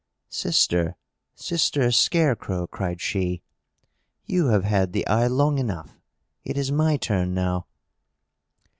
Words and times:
"Sister! 0.31 0.97
Sister 1.35 1.91
Scarecrow!" 1.91 2.65
cried 2.65 2.99
she, 2.99 3.43
"you 4.25 4.47
have 4.47 4.63
had 4.63 4.93
the 4.93 5.05
eye 5.05 5.27
long 5.27 5.59
enough. 5.59 5.99
It 6.43 6.57
is 6.57 6.71
my 6.71 6.97
turn 6.97 7.35
now!" 7.35 7.67